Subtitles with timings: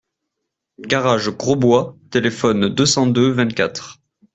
[0.79, 3.99] Garage Grosbois, téléphone deux cent deux-vingt-quatre.